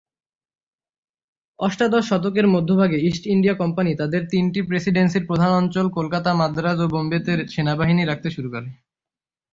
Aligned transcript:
অষ্টাদশ 1.59 2.03
শতকের 2.09 2.47
মধ্যভাগে 2.47 2.97
ইস্ট 3.09 3.23
ইন্ডিয়া 3.25 3.55
কোম্পানি 3.55 3.91
তাদের 3.95 4.21
তিনটি 4.31 4.59
প্রেসিডেন্সির 4.61 5.27
প্রধান 5.27 5.51
অঞ্চল 5.53 5.85
কলকাতা, 5.89 6.29
মাদ্রাজ 6.33 6.77
ও 6.81 6.87
বোম্বেতে 6.87 7.33
সেনাবাহিনী 7.53 8.03
রাখতে 8.05 8.29
শুরু 8.31 8.49
করে। 8.53 8.69